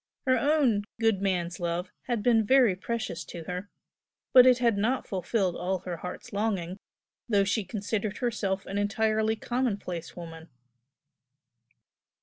[0.25, 3.69] Her own "good man's love" had been very precious to her,
[4.33, 6.77] but it had not fulfilled all her heart's longing,
[7.29, 10.49] though she considered herself an entirely commonplace woman.